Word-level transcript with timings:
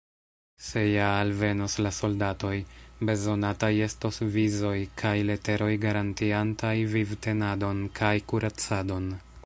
Se 0.67 0.81
ja 0.91 1.09
alvenos 1.17 1.75
la 1.87 1.91
soldatoj, 1.97 2.53
bezonataj 3.09 3.69
estos 3.89 4.17
vizoj 4.37 4.75
kaj 5.03 5.13
leteroj 5.31 5.71
garantiantaj 5.85 6.75
vivtenadon 6.97 7.85
kaj 8.01 8.15
kuracadon. 8.33 9.11